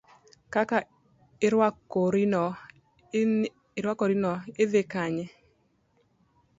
Kaka 0.53 0.77
irwakorino 1.45 2.43
ni 4.55 4.63
dhi 4.71 4.81
kanye. 4.91 5.25